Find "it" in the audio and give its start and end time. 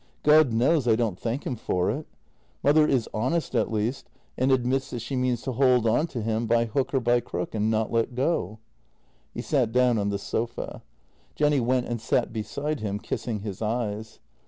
1.91-2.07